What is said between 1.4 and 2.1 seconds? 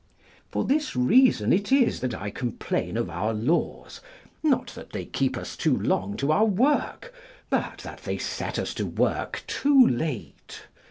it is